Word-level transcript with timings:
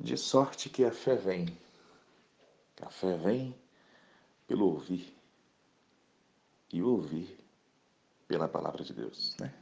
De 0.00 0.16
sorte 0.16 0.70
que 0.70 0.82
a 0.82 0.90
fé 0.90 1.14
vem. 1.14 1.46
A 2.80 2.88
fé 2.88 3.18
vem 3.18 3.54
pelo 4.46 4.66
ouvir. 4.66 5.14
E 6.72 6.82
ouvir 6.82 7.38
pela 8.26 8.48
palavra 8.48 8.82
de 8.82 8.94
Deus, 8.94 9.36
né? 9.38 9.52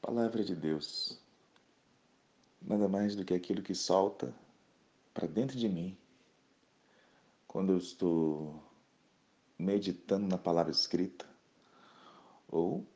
Palavra 0.00 0.44
de 0.44 0.54
Deus. 0.54 1.18
Nada 2.62 2.88
mais 2.88 3.16
do 3.16 3.24
que 3.24 3.34
aquilo 3.34 3.62
que 3.62 3.74
salta 3.74 4.32
para 5.12 5.26
dentro 5.26 5.58
de 5.58 5.68
mim 5.68 5.96
quando 7.48 7.72
eu 7.72 7.78
estou 7.78 8.62
meditando 9.58 10.26
na 10.26 10.38
palavra 10.38 10.70
escrita 10.70 11.26
ou 12.48 12.86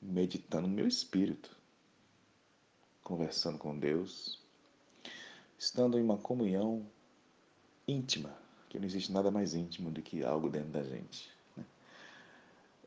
meditando 0.00 0.68
no 0.68 0.74
meu 0.74 0.86
espírito, 0.86 1.56
conversando 3.04 3.58
com 3.58 3.78
Deus, 3.78 4.42
estando 5.58 5.98
em 5.98 6.02
uma 6.02 6.16
comunhão 6.16 6.84
íntima, 7.86 8.34
que 8.70 8.78
não 8.78 8.86
existe 8.86 9.12
nada 9.12 9.30
mais 9.30 9.54
íntimo 9.54 9.90
do 9.90 10.02
que 10.02 10.24
algo 10.24 10.48
dentro 10.48 10.70
da 10.70 10.82
gente. 10.82 11.30
Né? 11.54 11.64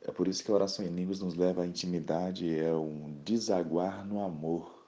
É 0.01 0.11
por 0.11 0.27
isso 0.27 0.43
que 0.43 0.51
a 0.51 0.55
oração 0.55 0.83
em 0.83 0.89
línguas 0.89 1.19
nos 1.19 1.35
leva 1.35 1.61
à 1.61 1.67
intimidade, 1.67 2.57
é 2.57 2.73
um 2.73 3.13
desaguar 3.23 4.05
no 4.05 4.23
amor. 4.23 4.83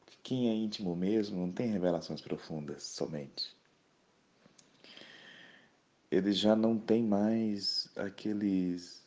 Porque 0.00 0.18
quem 0.22 0.48
é 0.48 0.54
íntimo 0.54 0.96
mesmo 0.96 1.38
não 1.38 1.52
tem 1.52 1.70
revelações 1.70 2.22
profundas 2.22 2.82
somente. 2.82 3.54
Ele 6.10 6.32
já 6.32 6.56
não 6.56 6.78
tem 6.78 7.02
mais 7.02 7.88
aqueles 7.96 9.02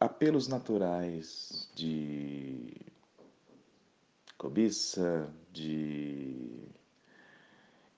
apelos 0.00 0.48
naturais 0.48 1.70
de 1.74 2.74
cobiça, 4.42 5.32
de 5.52 6.68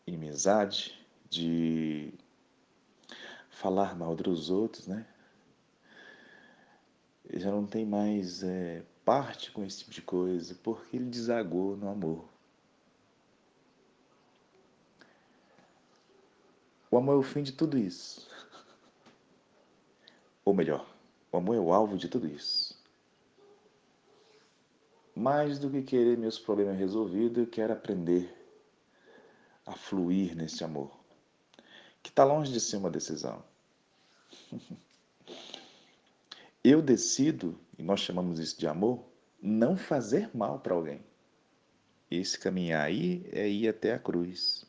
inimizade, 0.07 1.03
de 1.31 2.13
falar 3.49 3.97
mal 3.97 4.15
dos 4.15 4.51
outros, 4.51 4.87
né? 4.87 5.07
Ele 7.25 7.41
já 7.41 7.51
não 7.51 7.67
tem 7.67 7.87
mais 7.87 8.43
é, 8.43 8.85
parte 9.07 9.53
com 9.53 9.65
esse 9.65 9.79
tipo 9.79 9.91
de 9.91 10.03
coisa, 10.03 10.55
porque 10.63 10.99
ele 10.99 11.07
desagou 11.07 11.79
no 11.79 11.89
amor. 11.89 12.29
O 16.91 16.99
amor 16.99 17.15
é 17.15 17.17
o 17.17 17.23
fim 17.23 17.43
de 17.43 17.53
tudo 17.53 17.79
isso. 17.79 18.29
Ou 20.45 20.53
melhor, 20.53 20.87
o 21.33 21.39
amor 21.39 21.57
é 21.57 21.59
o 21.59 21.73
alvo 21.73 21.97
de 21.97 22.07
tudo 22.07 22.27
isso. 22.29 22.74
Mais 25.15 25.59
do 25.59 25.71
que 25.71 25.83
querer 25.83 26.19
meus 26.19 26.39
problemas 26.39 26.77
resolvidos, 26.77 27.39
eu 27.39 27.47
quero 27.47 27.73
aprender 27.73 28.35
a 29.65 29.73
fluir 29.73 30.37
nesse 30.37 30.65
amor, 30.65 30.91
que 32.03 32.11
está 32.11 32.25
longe 32.25 32.53
de 32.53 32.61
ser 32.61 32.77
uma 32.77 32.91
decisão. 32.91 33.43
Eu 36.65 36.81
decido, 36.81 37.59
e 37.79 37.83
nós 37.83 38.01
chamamos 38.01 38.39
isso 38.39 38.59
de 38.59 38.67
amor, 38.67 39.05
não 39.41 39.77
fazer 39.77 40.31
mal 40.35 40.61
para 40.61 40.73
alguém. 40.73 41.05
Esse 42.11 42.39
caminhar 42.39 42.83
aí 42.83 43.29
é 43.31 43.47
ir 43.47 43.69
até 43.69 43.93
a 43.93 43.99
cruz. 43.99 44.65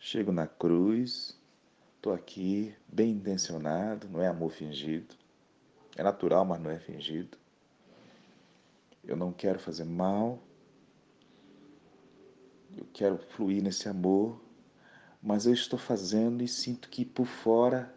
Chego 0.00 0.32
na 0.32 0.48
cruz, 0.48 1.38
estou 1.94 2.12
aqui 2.12 2.74
bem 2.88 3.12
intencionado, 3.12 4.08
não 4.08 4.20
é 4.20 4.26
amor 4.26 4.50
fingido. 4.50 5.14
É 5.96 6.02
natural, 6.02 6.44
mas 6.44 6.60
não 6.60 6.70
é 6.70 6.80
fingido. 6.80 7.38
Eu 9.06 9.16
não 9.16 9.32
quero 9.32 9.58
fazer 9.58 9.84
mal. 9.84 10.42
Eu 12.76 12.86
quero 12.92 13.16
fluir 13.16 13.62
nesse 13.62 13.88
amor, 13.88 14.40
mas 15.22 15.46
eu 15.46 15.54
estou 15.54 15.78
fazendo 15.78 16.42
e 16.42 16.48
sinto 16.48 16.90
que 16.90 17.04
por 17.04 17.26
fora 17.26 17.94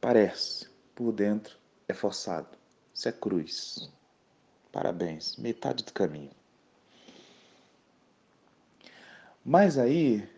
parece, 0.00 0.68
por 0.94 1.12
dentro 1.12 1.58
é 1.88 1.94
forçado. 1.94 2.56
Isso 2.92 3.08
é 3.08 3.12
cruz. 3.12 3.90
Parabéns, 4.70 5.36
metade 5.36 5.82
do 5.82 5.92
caminho. 5.92 6.30
Mas 9.44 9.78
aí 9.78 10.28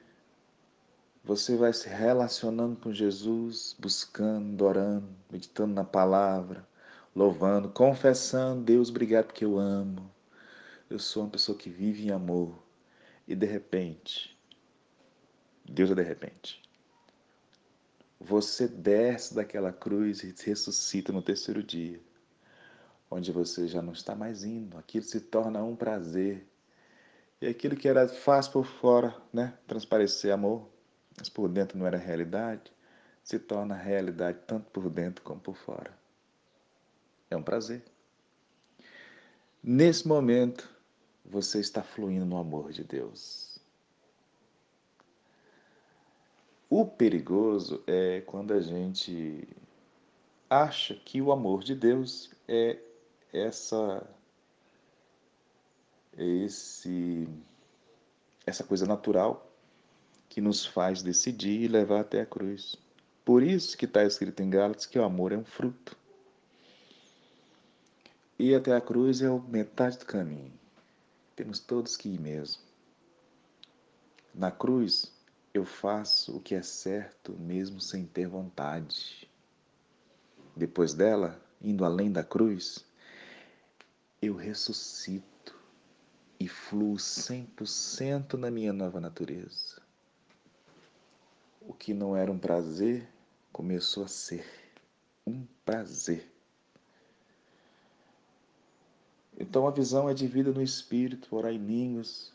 você 1.23 1.56
vai 1.56 1.73
se 1.73 1.88
relacionando 1.88 2.77
com 2.77 2.93
Jesus, 2.93 3.75
buscando, 3.78 4.65
orando, 4.65 5.09
meditando 5.31 5.75
na 5.75 5.84
palavra, 5.84 6.67
louvando, 7.16 7.71
confessando, 7.71 8.62
Deus, 8.62 8.91
obrigado 8.91 9.28
porque 9.28 9.44
eu 9.44 9.59
amo. 9.59 10.12
Eu 10.91 10.99
sou 10.99 11.22
uma 11.22 11.31
pessoa 11.31 11.56
que 11.56 11.71
vive 11.71 12.06
em 12.06 12.10
amor. 12.10 12.54
E 13.27 13.34
de 13.34 13.47
repente, 13.47 14.38
Deus 15.65 15.91
é 15.91 15.94
de 15.94 16.03
repente. 16.03 16.62
Você 18.21 18.69
desce 18.69 19.34
daquela 19.34 19.72
cruz 19.72 20.22
e 20.22 20.34
ressuscita 20.44 21.10
no 21.10 21.22
terceiro 21.22 21.62
dia, 21.62 21.99
onde 23.10 23.32
você 23.32 23.66
já 23.66 23.81
não 23.81 23.94
está 23.94 24.15
mais 24.15 24.44
indo, 24.44 24.76
aquilo 24.76 25.05
se 25.05 25.21
torna 25.21 25.65
um 25.65 25.75
prazer. 25.75 26.47
E 27.41 27.47
aquilo 27.47 27.76
que 27.76 27.88
era 27.88 28.06
fácil 28.09 28.53
por 28.53 28.66
fora, 28.66 29.16
né, 29.32 29.55
transparecer 29.66 30.32
amor, 30.32 30.69
mas 31.16 31.31
por 31.31 31.49
dentro 31.49 31.78
não 31.78 31.87
era 31.87 31.97
realidade, 31.97 32.71
se 33.25 33.38
torna 33.38 33.75
realidade 33.75 34.38
tanto 34.47 34.71
por 34.71 34.91
dentro 34.91 35.25
como 35.25 35.41
por 35.41 35.56
fora. 35.56 36.06
É 37.31 37.37
um 37.37 37.42
prazer. 37.42 37.82
Nesse 39.62 40.06
momento, 40.06 40.69
você 41.25 41.59
está 41.59 41.82
fluindo 41.82 42.25
no 42.25 42.37
amor 42.37 42.72
de 42.72 42.84
Deus. 42.84 43.59
O 46.70 46.84
perigoso 46.84 47.82
é 47.87 48.20
quando 48.22 48.53
a 48.53 48.60
gente 48.60 49.48
acha 50.48 50.94
que 50.94 51.20
o 51.20 51.32
amor 51.32 51.62
de 51.62 51.75
Deus 51.75 52.31
é 52.47 52.78
essa 53.32 54.06
esse 56.16 57.28
essa 58.47 58.64
coisa 58.64 58.87
natural 58.87 59.50
que 60.28 60.41
nos 60.41 60.64
faz 60.64 61.03
decidir 61.03 61.62
e 61.62 61.69
levar 61.69 62.00
até 62.00 62.20
a 62.20 62.26
cruz. 62.26 62.76
Por 63.25 63.43
isso 63.43 63.76
que 63.76 63.84
está 63.84 64.04
escrito 64.04 64.43
em 64.43 64.50
Gálatas 64.50 64.87
que 64.87 64.98
o 64.98 65.04
amor 65.04 65.32
é 65.32 65.37
um 65.37 65.44
fruto. 65.44 65.97
E 68.39 68.55
até 68.55 68.75
a 68.77 68.81
cruz 68.81 69.23
é 69.23 69.29
metade 69.49 69.99
do 69.99 70.05
caminho. 70.05 70.53
Temos 71.35 71.59
todos 71.59 71.97
que 71.97 72.11
ir 72.11 72.21
mesmo. 72.21 72.63
Na 74.35 74.51
cruz, 74.51 75.11
eu 75.55 75.65
faço 75.65 76.37
o 76.37 76.41
que 76.41 76.55
é 76.55 76.63
certo 76.63 77.33
mesmo 77.33 77.81
sem 77.81 78.05
ter 78.05 78.29
vontade. 78.29 79.27
Depois 80.55 80.93
dela, 80.93 81.41
indo 81.63 81.83
além 81.83 82.13
da 82.13 82.23
cruz, 82.23 82.85
eu 84.21 84.35
ressuscito 84.35 85.59
e 86.39 86.47
fluo 86.47 86.97
100% 86.97 88.35
na 88.35 88.51
minha 88.51 88.73
nova 88.73 89.01
natureza. 89.01 89.81
O 91.63 91.73
que 91.73 91.95
não 91.95 92.15
era 92.15 92.31
um 92.31 92.39
prazer 92.39 93.09
começou 93.51 94.05
a 94.05 94.09
ser 94.09 94.47
um 95.27 95.47
prazer. 95.65 96.36
Então 99.39 99.67
a 99.67 99.71
visão 99.71 100.09
é 100.09 100.15
de 100.15 100.27
vida 100.27 100.51
no 100.51 100.63
espírito, 100.63 101.35
orar 101.37 101.53
em 101.53 101.59
línguas, 101.59 102.33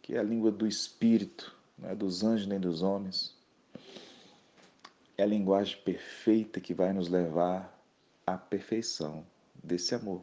que 0.00 0.14
é 0.14 0.18
a 0.18 0.22
língua 0.22 0.52
do 0.52 0.66
espírito, 0.66 1.54
não 1.76 1.90
é 1.90 1.94
dos 1.94 2.22
anjos 2.22 2.46
nem 2.46 2.60
dos 2.60 2.80
homens. 2.80 3.36
É 5.18 5.24
a 5.24 5.26
linguagem 5.26 5.76
perfeita 5.82 6.60
que 6.60 6.72
vai 6.72 6.92
nos 6.92 7.08
levar 7.08 7.76
à 8.24 8.38
perfeição 8.38 9.26
desse 9.62 9.94
amor. 9.94 10.22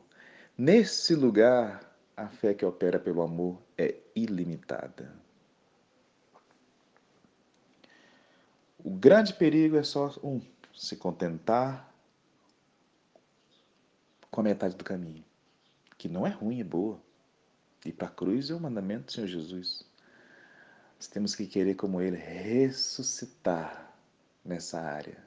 Nesse 0.58 1.16
lugar, 1.16 1.92
a 2.16 2.28
fé 2.30 2.54
que 2.54 2.64
opera 2.64 2.98
pelo 2.98 3.22
amor 3.22 3.60
é 3.78 3.96
ilimitada. 4.16 5.14
O 8.82 8.92
grande 8.92 9.34
perigo 9.34 9.76
é 9.76 9.84
só 9.84 10.14
um: 10.24 10.40
se 10.74 10.96
contentar 10.96 11.92
com 14.30 14.42
a 14.42 14.44
metade 14.44 14.76
do 14.76 14.84
caminho 14.84 15.24
que 16.04 16.10
não 16.10 16.28
é 16.28 16.30
ruim, 16.30 16.60
é 16.60 16.66
boa. 16.66 17.02
E 17.86 17.94
para 17.94 18.10
a 18.10 18.12
cruz 18.12 18.50
é 18.50 18.54
o 18.54 18.60
mandamento 18.60 19.06
do 19.06 19.12
Senhor 19.14 19.26
Jesus. 19.26 19.90
Nós 20.98 21.08
temos 21.08 21.34
que 21.34 21.48
querer, 21.48 21.76
como 21.76 22.02
Ele, 22.02 22.18
ressuscitar 22.18 23.98
nessa 24.44 24.82
área. 24.82 25.24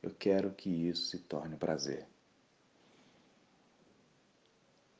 Eu 0.00 0.14
quero 0.16 0.52
que 0.52 0.70
isso 0.70 1.06
se 1.06 1.18
torne 1.18 1.56
um 1.56 1.58
prazer. 1.58 2.06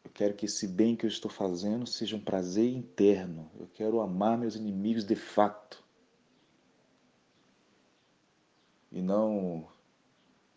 Eu 0.04 0.10
quero 0.10 0.34
que 0.34 0.46
esse 0.46 0.66
bem 0.66 0.96
que 0.96 1.06
eu 1.06 1.08
estou 1.08 1.30
fazendo 1.30 1.86
seja 1.86 2.16
um 2.16 2.20
prazer 2.20 2.68
interno. 2.68 3.48
Eu 3.60 3.68
quero 3.68 4.00
amar 4.00 4.36
meus 4.36 4.56
inimigos 4.56 5.04
de 5.04 5.14
fato. 5.14 5.84
E 8.90 9.00
não, 9.00 9.68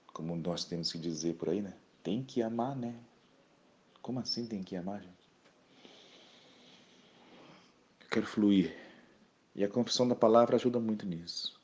como 0.07 0.35
nós 0.35 0.65
temos 0.65 0.91
que 0.91 0.97
dizer 0.97 1.35
por 1.35 1.49
aí, 1.49 1.61
né? 1.61 1.77
Tem 2.01 2.23
que 2.23 2.41
amar, 2.41 2.75
né? 2.75 2.99
Como 4.09 4.21
assim 4.21 4.47
tem 4.47 4.63
que 4.63 4.75
amar, 4.75 5.03
gente? 5.03 5.29
Eu 8.01 8.07
quero 8.09 8.25
fluir. 8.25 8.75
E 9.53 9.63
a 9.63 9.69
confissão 9.69 10.07
da 10.07 10.15
palavra 10.15 10.55
ajuda 10.55 10.79
muito 10.79 11.05
nisso. 11.05 11.61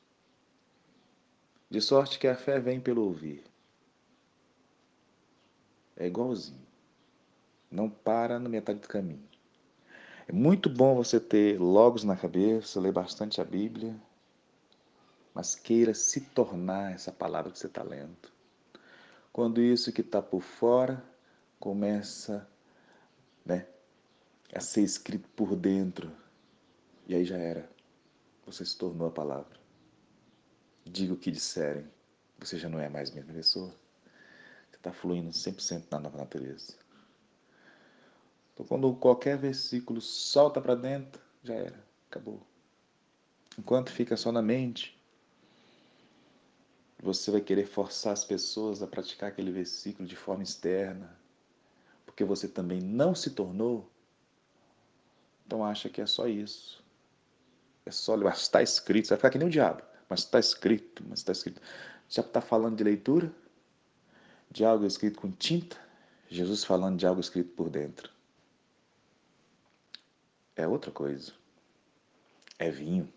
De 1.68 1.80
sorte 1.80 2.20
que 2.20 2.28
a 2.28 2.36
fé 2.36 2.60
vem 2.60 2.80
pelo 2.80 3.02
ouvir. 3.02 3.42
É 5.96 6.06
igualzinho. 6.06 6.64
Não 7.68 7.90
para 7.90 8.38
no 8.38 8.48
metade 8.48 8.78
do 8.78 8.86
caminho. 8.86 9.28
É 10.28 10.32
muito 10.32 10.70
bom 10.70 10.94
você 10.94 11.18
ter 11.18 11.60
logos 11.60 12.04
na 12.04 12.14
cabeça, 12.14 12.80
ler 12.80 12.92
bastante 12.92 13.40
a 13.40 13.44
Bíblia, 13.44 13.92
mas 15.34 15.56
queira 15.56 15.92
se 15.94 16.20
tornar 16.20 16.92
essa 16.92 17.10
palavra 17.10 17.50
que 17.50 17.58
você 17.58 17.66
está 17.66 17.82
lendo. 17.82 18.30
Quando 19.32 19.60
isso 19.60 19.92
que 19.92 20.00
está 20.00 20.22
por 20.22 20.42
fora 20.42 21.15
começa 21.58 22.48
né, 23.44 23.66
a 24.54 24.60
ser 24.60 24.82
escrito 24.82 25.28
por 25.30 25.54
dentro, 25.56 26.10
e 27.06 27.14
aí 27.14 27.24
já 27.24 27.36
era. 27.36 27.68
Você 28.44 28.64
se 28.64 28.76
tornou 28.76 29.08
a 29.08 29.12
palavra. 29.12 29.58
Diga 30.84 31.12
o 31.12 31.16
que 31.16 31.30
disserem, 31.30 31.90
você 32.38 32.58
já 32.58 32.68
não 32.68 32.78
é 32.78 32.88
mais 32.88 33.10
a 33.10 33.14
mesma 33.14 33.32
pessoa. 33.32 33.74
Você 34.70 34.76
está 34.76 34.92
fluindo 34.92 35.30
100% 35.30 35.86
na 35.90 36.00
nova 36.00 36.18
natureza. 36.18 36.74
Então, 38.54 38.64
quando 38.66 38.94
qualquer 38.94 39.36
versículo 39.36 40.00
solta 40.00 40.60
para 40.60 40.74
dentro, 40.74 41.20
já 41.42 41.54
era, 41.54 41.84
acabou. 42.08 42.40
Enquanto 43.58 43.90
fica 43.90 44.16
só 44.16 44.30
na 44.30 44.42
mente, 44.42 44.96
você 47.02 47.30
vai 47.30 47.40
querer 47.40 47.66
forçar 47.66 48.12
as 48.12 48.24
pessoas 48.24 48.82
a 48.82 48.86
praticar 48.86 49.30
aquele 49.30 49.50
versículo 49.50 50.08
de 50.08 50.16
forma 50.16 50.42
externa, 50.42 51.16
porque 52.16 52.24
você 52.24 52.48
também 52.48 52.80
não 52.80 53.14
se 53.14 53.30
tornou. 53.30 53.86
Então 55.46 55.62
acha 55.62 55.90
que 55.90 56.00
é 56.00 56.06
só 56.06 56.26
isso. 56.26 56.82
É 57.84 57.90
só, 57.90 58.16
mas 58.16 58.40
está 58.40 58.62
escrito, 58.62 59.06
você 59.06 59.10
vai 59.10 59.18
ficar 59.18 59.30
que 59.30 59.38
nem 59.38 59.48
o 59.48 59.50
diabo. 59.50 59.82
Mas 60.08 60.20
está 60.20 60.40
escrito, 60.40 61.04
mas 61.06 61.18
está 61.18 61.32
escrito. 61.32 61.60
Já 62.08 62.22
está 62.22 62.40
falando 62.40 62.76
de 62.76 62.82
leitura? 62.82 63.30
De 64.50 64.64
algo 64.64 64.86
escrito 64.86 65.20
com 65.20 65.30
tinta? 65.30 65.76
Jesus 66.28 66.64
falando 66.64 66.98
de 66.98 67.06
algo 67.06 67.20
escrito 67.20 67.50
por 67.50 67.68
dentro 67.68 68.16
é 70.56 70.66
outra 70.66 70.90
coisa. 70.90 71.32
É 72.58 72.70
vinho. 72.70 73.12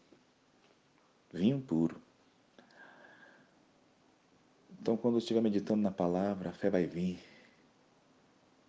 Vinho 1.32 1.62
puro. 1.62 2.00
Então, 4.82 4.98
quando 4.98 5.16
eu 5.16 5.20
estiver 5.20 5.42
meditando 5.42 5.82
na 5.82 5.92
palavra, 5.92 6.50
a 6.50 6.54
fé 6.54 6.70
vai 6.70 6.86
vir. 6.86 7.20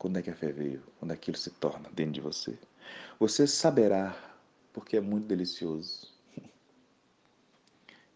Quando 0.00 0.16
é 0.16 0.22
que 0.22 0.30
a 0.30 0.34
fé 0.34 0.50
veio? 0.50 0.82
Quando 0.98 1.12
aquilo 1.12 1.36
se 1.36 1.50
torna 1.50 1.90
dentro 1.90 2.12
de 2.12 2.22
você. 2.22 2.58
Você 3.18 3.46
saberá, 3.46 4.16
porque 4.72 4.96
é 4.96 5.00
muito 5.00 5.26
delicioso. 5.26 6.10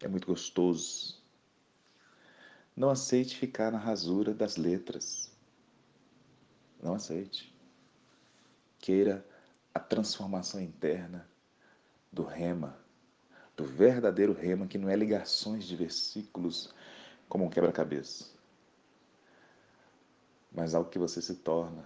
É 0.01 0.07
muito 0.07 0.25
gostoso. 0.27 1.23
Não 2.75 2.89
aceite 2.89 3.37
ficar 3.37 3.71
na 3.71 3.77
rasura 3.77 4.33
das 4.33 4.57
letras. 4.57 5.31
Não 6.81 6.95
aceite. 6.95 7.55
Queira 8.79 9.25
a 9.73 9.79
transformação 9.79 10.59
interna 10.59 11.29
do 12.11 12.23
rema, 12.23 12.77
do 13.55 13.63
verdadeiro 13.63 14.33
rema, 14.33 14.67
que 14.67 14.77
não 14.77 14.89
é 14.89 14.95
ligações 14.95 15.65
de 15.65 15.75
versículos 15.75 16.73
como 17.29 17.45
um 17.45 17.49
quebra-cabeça, 17.49 18.25
mas 20.55 20.73
algo 20.73 20.89
que 20.89 20.97
você 20.97 21.21
se 21.21 21.35
torna. 21.35 21.85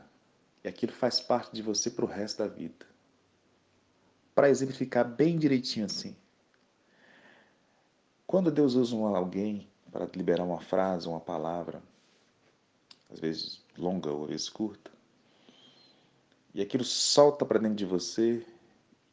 E 0.63 0.68
aquilo 0.68 0.92
faz 0.92 1.19
parte 1.19 1.54
de 1.54 1.62
você 1.62 1.89
para 1.89 2.06
o 2.06 2.07
resto 2.07 2.38
da 2.39 2.48
vida. 2.48 2.86
Para 4.36 4.50
exemplificar 4.50 5.07
bem 5.07 5.38
direitinho 5.38 5.86
assim. 5.86 6.16
Quando 8.27 8.51
Deus 8.51 8.75
usa 8.75 8.95
um 8.95 9.16
alguém 9.16 9.68
para 9.92 10.06
liberar 10.16 10.44
uma 10.44 10.62
frase, 10.62 11.07
uma 11.07 11.19
palavra, 11.19 11.81
às 13.12 13.19
vezes 13.19 13.63
longa 13.75 14.12
ou 14.12 14.25
às 14.25 14.30
vezes 14.30 14.50
curta, 14.50 14.92
e 16.54 16.62
aquilo 16.62 16.83
solta 16.83 17.45
para 17.45 17.60
dentro 17.60 17.75
de 17.75 17.86
você 17.86 18.45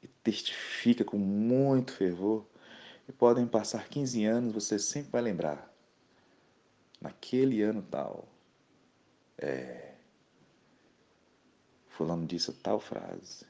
e 0.02 0.08
testifica 0.22 1.04
com 1.04 1.18
muito 1.18 1.92
fervor. 1.92 2.44
E 3.08 3.12
podem 3.12 3.46
passar 3.46 3.88
15 3.88 4.24
anos, 4.24 4.52
você 4.52 4.78
sempre 4.78 5.12
vai 5.12 5.22
lembrar. 5.22 5.72
Naquele 7.00 7.62
ano 7.62 7.82
tal, 7.82 8.26
é, 9.38 9.94
fulano 11.88 12.26
disse 12.26 12.52
tal 12.52 12.80
frase. 12.80 13.44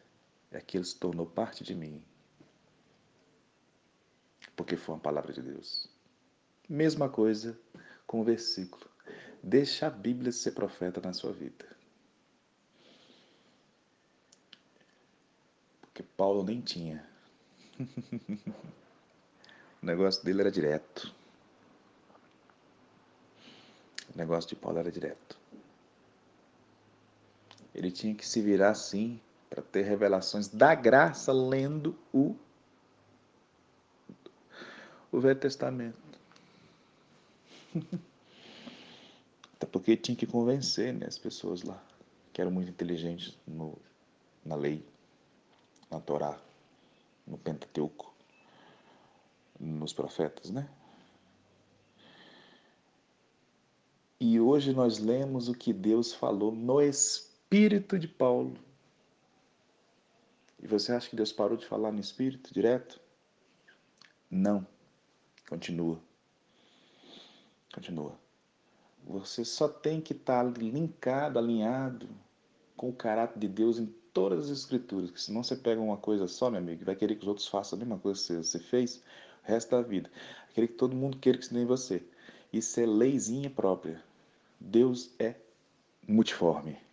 E 0.50 0.56
aquilo 0.56 0.84
se 0.84 0.96
tornou 0.96 1.26
parte 1.26 1.64
de 1.64 1.74
mim. 1.74 2.02
Porque 4.54 4.76
foi 4.76 4.94
uma 4.94 5.00
palavra 5.00 5.32
de 5.32 5.42
Deus. 5.42 5.88
Mesma 6.68 7.08
coisa 7.08 7.58
com 8.06 8.20
o 8.20 8.24
versículo. 8.24 8.86
Deixa 9.42 9.86
a 9.86 9.90
Bíblia 9.90 10.32
ser 10.32 10.52
profeta 10.52 11.00
na 11.00 11.12
sua 11.12 11.32
vida. 11.32 11.76
que 15.96 16.02
Paulo 16.02 16.44
nem 16.44 16.60
tinha. 16.60 17.02
o 19.82 19.86
negócio 19.86 20.22
dele 20.22 20.42
era 20.42 20.50
direto. 20.50 21.10
O 24.14 24.18
negócio 24.18 24.50
de 24.50 24.56
Paulo 24.56 24.78
era 24.78 24.92
direto. 24.92 25.38
Ele 27.86 27.92
tinha 27.92 28.14
que 28.16 28.26
se 28.26 28.42
virar 28.42 28.70
assim 28.70 29.20
para 29.48 29.62
ter 29.62 29.82
revelações 29.82 30.48
da 30.48 30.74
graça 30.74 31.32
lendo 31.32 31.96
o, 32.12 32.34
o 35.12 35.20
Velho 35.20 35.38
Testamento. 35.38 35.96
Até 39.54 39.66
porque 39.66 39.96
tinha 39.96 40.16
que 40.16 40.26
convencer 40.26 40.92
né, 40.92 41.06
as 41.06 41.16
pessoas 41.16 41.62
lá, 41.62 41.80
que 42.32 42.40
eram 42.40 42.50
muito 42.50 42.70
inteligentes 42.70 43.38
no, 43.46 43.78
na 44.44 44.56
lei 44.56 44.84
na 45.88 46.00
Torá, 46.00 46.36
no 47.24 47.38
Pentateuco, 47.38 48.12
nos 49.60 49.92
profetas, 49.92 50.50
né? 50.50 50.68
E 54.18 54.40
hoje 54.40 54.72
nós 54.72 54.98
lemos 54.98 55.48
o 55.48 55.54
que 55.54 55.72
Deus 55.72 56.12
falou 56.12 56.50
no 56.50 56.82
Espírito 56.82 57.35
de 57.50 58.08
Paulo. 58.08 58.58
E 60.60 60.66
você 60.66 60.92
acha 60.92 61.08
que 61.08 61.16
Deus 61.16 61.32
parou 61.32 61.56
de 61.56 61.64
falar 61.64 61.92
no 61.92 62.00
Espírito 62.00 62.52
direto? 62.52 63.00
Não. 64.30 64.66
Continua. 65.48 66.00
Continua. 67.72 68.18
Você 69.04 69.44
só 69.44 69.68
tem 69.68 70.00
que 70.00 70.12
estar 70.12 70.42
linkado, 70.42 71.38
alinhado 71.38 72.08
com 72.76 72.88
o 72.88 72.92
caráter 72.92 73.38
de 73.38 73.48
Deus 73.48 73.78
em 73.78 73.86
todas 74.12 74.50
as 74.50 74.58
escrituras, 74.58 75.10
que 75.10 75.20
senão 75.20 75.44
você 75.44 75.54
pega 75.54 75.80
uma 75.80 75.96
coisa 75.96 76.26
só, 76.26 76.50
meu 76.50 76.58
amigo, 76.58 76.82
e 76.82 76.84
vai 76.84 76.96
querer 76.96 77.14
que 77.14 77.22
os 77.22 77.28
outros 77.28 77.46
façam 77.46 77.76
a 77.76 77.80
mesma 77.80 77.98
coisa 77.98 78.20
que 78.20 78.42
você 78.42 78.58
fez 78.58 78.96
o 78.96 79.02
resto 79.44 79.70
da 79.70 79.82
vida. 79.82 80.10
Querer 80.52 80.68
que 80.68 80.74
todo 80.74 80.96
mundo 80.96 81.18
queira 81.18 81.38
que 81.38 81.46
se 81.46 81.54
nem 81.54 81.64
você. 81.64 82.02
Isso 82.52 82.80
é 82.80 82.86
leizinha 82.86 83.50
própria. 83.50 84.02
Deus 84.58 85.14
é 85.18 85.36
multiforme. 86.08 86.85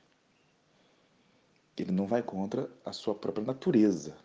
Ele 1.77 1.91
não 1.91 2.05
vai 2.05 2.21
contra 2.21 2.69
a 2.85 2.91
sua 2.93 3.15
própria 3.15 3.45
natureza. 3.45 4.15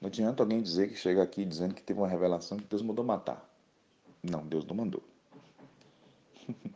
Não 0.00 0.08
adianta 0.08 0.42
alguém 0.42 0.62
dizer 0.62 0.88
que 0.88 0.96
chega 0.96 1.22
aqui 1.22 1.44
dizendo 1.44 1.74
que 1.74 1.82
teve 1.82 1.98
uma 1.98 2.08
revelação 2.08 2.58
que 2.58 2.64
Deus 2.64 2.82
mandou 2.82 3.04
matar. 3.04 3.44
Não, 4.22 4.46
Deus 4.46 4.64
não 4.64 4.76
mandou. 4.76 5.02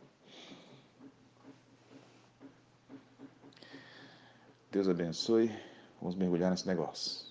Deus 4.71 4.89
abençoe. 4.89 5.51
Vamos 5.99 6.15
mergulhar 6.15 6.49
nesse 6.51 6.67
negócio. 6.67 7.25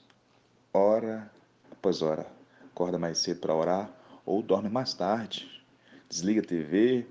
Hora 0.73 1.31
após 1.71 2.03
hora. 2.03 2.27
Acorda 2.67 2.99
mais 2.99 3.19
cedo 3.19 3.41
para 3.41 3.55
orar 3.55 3.91
ou 4.25 4.43
dorme 4.43 4.69
mais 4.69 4.95
tarde. 4.95 5.63
Desliga 6.09 6.41
a 6.41 6.45
TV. 6.45 7.07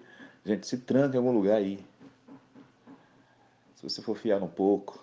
Gente, 0.45 0.65
se 0.67 0.77
tranca 0.77 1.15
em 1.15 1.19
algum 1.19 1.31
lugar 1.31 1.57
aí. 1.57 1.83
Se 3.79 3.83
você 3.83 4.01
for 4.01 4.17
fiar 4.17 4.43
um 4.43 4.49
pouco, 4.49 5.01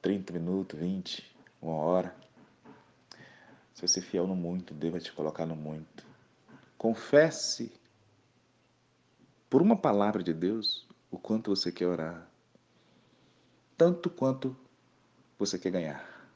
30 0.00 0.32
minutos, 0.32 0.80
20, 0.80 1.36
uma 1.60 1.74
hora. 1.74 2.16
Se 3.74 3.86
você 3.86 4.00
fiel 4.00 4.26
no 4.26 4.34
muito, 4.34 4.72
Deus 4.72 4.90
vai 4.90 5.00
te 5.02 5.12
colocar 5.12 5.44
no 5.44 5.54
muito. 5.54 6.02
Confesse 6.78 7.70
por 9.50 9.60
uma 9.60 9.76
palavra 9.76 10.22
de 10.22 10.32
Deus 10.32 10.88
o 11.10 11.18
quanto 11.18 11.54
você 11.54 11.70
quer 11.70 11.88
orar 11.88 12.26
tanto 13.76 14.08
quanto 14.08 14.56
você 15.38 15.58
quer 15.58 15.72
ganhar. 15.72 16.32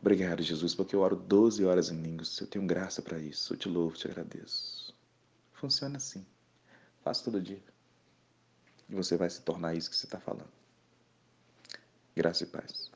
Obrigado, 0.00 0.42
Jesus, 0.42 0.74
porque 0.74 0.96
eu 0.96 1.00
oro 1.00 1.16
12 1.16 1.66
horas 1.66 1.90
em 1.90 2.00
línguas. 2.00 2.40
Eu 2.40 2.46
tenho 2.46 2.66
graça 2.66 3.02
para 3.02 3.18
isso. 3.18 3.52
Eu 3.52 3.58
te 3.58 3.68
louvo, 3.68 3.94
te 3.94 4.08
agradeço. 4.08 4.96
Funciona 5.52 5.98
assim. 5.98 6.24
Faça 7.02 7.24
todo 7.24 7.42
dia. 7.42 7.62
E 8.88 8.94
você 8.94 9.18
vai 9.18 9.28
se 9.28 9.42
tornar 9.42 9.74
isso 9.74 9.90
que 9.90 9.96
você 9.96 10.06
está 10.06 10.18
falando. 10.18 10.61
Graça 12.16 12.44
e 12.44 12.46
paz. 12.46 12.90